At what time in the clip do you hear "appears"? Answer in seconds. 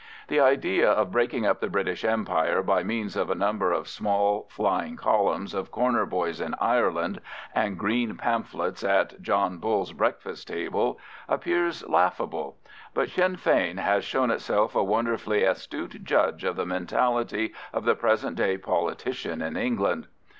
11.29-11.87